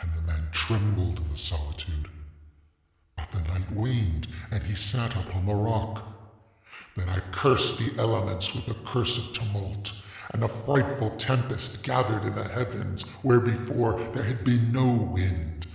[0.00, 2.08] And the man trembled in the solitude;
[3.18, 6.02] ŌĆöbut the night waned and he sat upon the rock.
[6.96, 9.92] ŌĆ£Then I cursed the elements with the curse of tumult;
[10.30, 15.66] and a frightful tempest gathered in the heaven where, before, there had been no wind.